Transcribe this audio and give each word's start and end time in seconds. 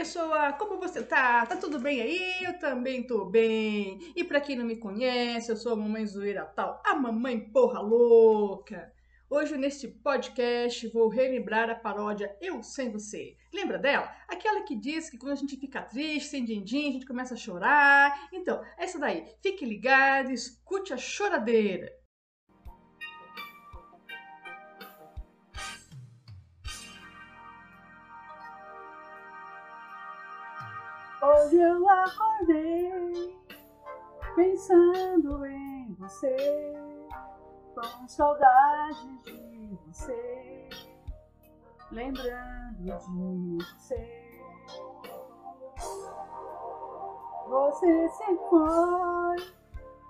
pessoa, 0.00 0.54
como 0.54 0.80
você 0.80 1.02
tá? 1.02 1.44
Tá 1.44 1.56
tudo 1.56 1.78
bem 1.78 2.00
aí? 2.00 2.42
Eu 2.42 2.58
também 2.58 3.06
tô 3.06 3.26
bem. 3.26 3.98
E 4.16 4.24
pra 4.24 4.40
quem 4.40 4.56
não 4.56 4.64
me 4.64 4.76
conhece, 4.76 5.52
eu 5.52 5.56
sou 5.56 5.74
a 5.74 5.76
mamãe 5.76 6.06
zoeira 6.06 6.42
tal, 6.42 6.82
a 6.86 6.94
mamãe 6.94 7.38
porra 7.38 7.80
louca. 7.80 8.90
Hoje 9.28 9.58
neste 9.58 9.88
podcast 9.88 10.88
vou 10.88 11.08
relembrar 11.08 11.68
a 11.68 11.74
paródia 11.74 12.34
Eu 12.40 12.62
Sem 12.62 12.90
Você. 12.90 13.36
Lembra 13.52 13.78
dela? 13.78 14.10
Aquela 14.26 14.62
que 14.62 14.74
diz 14.74 15.10
que 15.10 15.18
quando 15.18 15.32
a 15.32 15.36
gente 15.36 15.58
fica 15.58 15.82
triste, 15.82 16.30
sem 16.30 16.46
din-din, 16.46 16.88
a 16.88 16.92
gente 16.92 17.06
começa 17.06 17.34
a 17.34 17.36
chorar. 17.36 18.26
Então, 18.32 18.64
essa 18.78 18.98
daí. 18.98 19.26
Fique 19.42 19.66
ligado, 19.66 20.30
escute 20.30 20.94
a 20.94 20.96
choradeira. 20.96 21.92
Hoje 31.22 31.58
eu 31.58 31.86
acordei 31.86 33.38
pensando 34.34 35.44
em 35.44 35.92
você, 35.98 36.72
com 37.74 38.08
saudade 38.08 39.18
de 39.24 39.78
você, 39.86 40.68
lembrando 41.92 42.78
de 42.78 42.90
você. 43.76 44.30
Você 47.48 48.08
se 48.08 48.36
foi, 48.48 49.52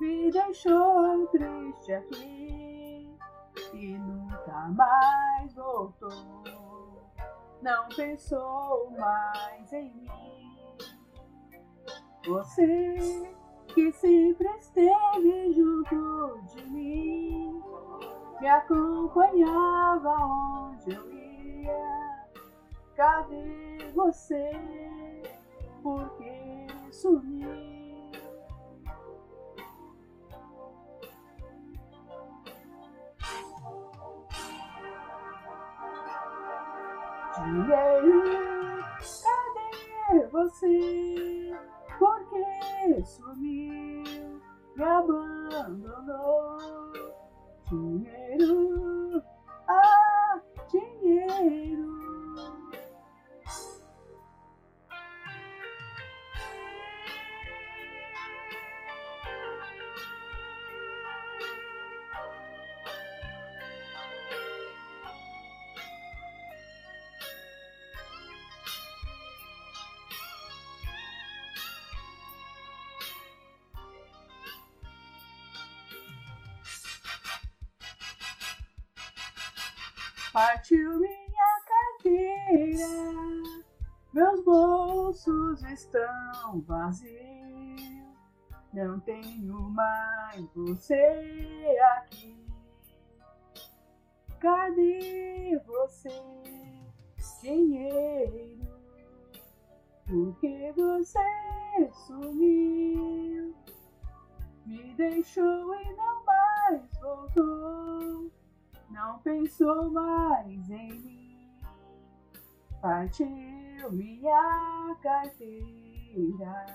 me 0.00 0.32
deixou 0.32 1.28
triste 1.28 1.92
aqui 1.92 3.16
e 3.72 3.96
nunca 3.96 4.68
mais 4.70 5.54
voltou. 5.54 6.10
Não 7.62 7.88
pensou 7.90 8.90
mais 8.90 9.72
em 9.72 9.94
mim. 9.94 10.55
Você 12.26 13.32
que 13.68 13.92
sempre 13.92 14.48
esteve 14.58 15.52
junto 15.52 16.40
de 16.48 16.70
mim, 16.70 17.62
me 18.40 18.48
acompanhava 18.48 20.10
onde 20.10 20.92
eu 20.92 21.12
ia. 21.12 22.26
Cadê 22.96 23.92
você? 23.94 24.50
Por 25.84 26.10
que 26.16 26.66
sumiu? 26.92 27.48
Dinheiro, 37.36 38.84
cadê 39.22 40.26
você? 40.26 41.56
Porque 41.98 43.04
sumiu, 43.04 44.40
me 44.76 44.84
abandonou. 44.84 46.58
Dinheiro, 47.68 48.55
Partiu 80.36 81.00
minha 81.00 81.60
carteira, 81.64 82.86
meus 84.12 84.44
bolsos 84.44 85.62
estão 85.62 86.60
vazios. 86.66 87.80
Não 88.70 89.00
tenho 89.00 89.58
mais 89.70 90.44
você 90.54 91.78
aqui. 91.96 92.46
Cadê 94.38 95.58
você, 95.64 96.10
dinheiro? 97.40 98.58
Por 100.04 100.38
que 100.38 100.70
você 100.72 101.90
sumiu? 102.06 103.54
Me 104.66 104.94
deixou 104.96 105.74
e 105.76 105.96
não 105.96 106.24
mais 106.26 106.82
voltou 107.00 108.30
pensou 109.26 109.90
mais 109.90 110.70
em 110.70 110.92
mim. 110.92 111.50
Partiu 112.80 113.90
minha 113.90 114.96
carteira. 115.02 116.66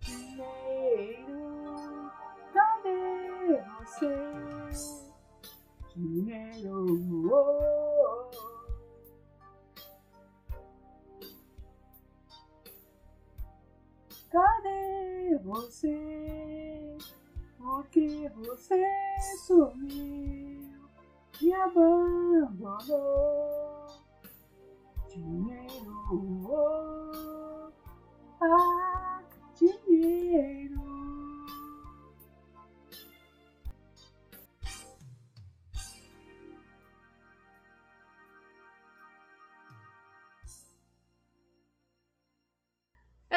Dinheiro, 0.00 1.32
cadê 2.52 3.62
você? 3.78 4.16
Dinheiro, 5.94 6.84
oh, 7.32 8.30
cadê 14.30 15.38
você? 15.42 16.98
Porque 17.56 18.30
você 18.34 18.84
sumiu 19.46 20.15
e 21.66 22.42
abandonou 22.44 23.56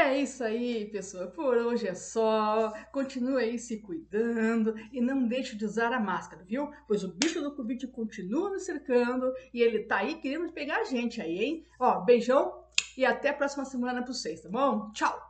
É 0.02 0.18
isso 0.18 0.42
aí, 0.46 0.86
pessoal. 0.86 1.28
Por 1.28 1.58
hoje 1.58 1.86
é 1.86 1.94
só. 1.94 2.72
Continue 2.90 3.44
aí 3.44 3.60
se 3.60 3.82
cuidando 3.82 4.74
e 4.94 5.02
não 5.02 5.28
deixe 5.28 5.58
de 5.58 5.66
usar 5.66 5.92
a 5.92 6.00
máscara, 6.00 6.42
viu? 6.46 6.72
Pois 6.88 7.04
o 7.04 7.14
bicho 7.14 7.42
do 7.42 7.54
Covid 7.54 7.86
continua 7.88 8.50
nos 8.50 8.64
cercando 8.64 9.30
e 9.54 9.62
ele 9.62 9.80
tá 9.80 9.98
aí 9.98 10.16
querendo 10.16 10.54
pegar 10.54 10.78
a 10.78 10.86
gente 10.86 11.22
aí, 11.22 11.38
hein? 11.38 11.66
Ó, 11.78 12.00
beijão 12.00 12.64
e 12.98 13.06
até 13.06 13.30
a 13.30 13.34
próxima 13.34 13.66
semana 13.66 14.02
pra 14.02 14.14
vocês, 14.14 14.40
tá 14.40 14.48
bom? 14.48 14.90
Tchau! 14.94 15.29